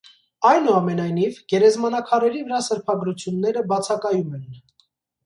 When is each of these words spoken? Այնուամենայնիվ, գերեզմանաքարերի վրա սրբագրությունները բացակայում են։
Այնուամենայնիվ, 0.51 1.35
գերեզմանաքարերի 1.53 2.41
վրա 2.47 2.63
սրբագրությունները 2.69 3.63
բացակայում 3.75 4.33
են։ 4.39 4.49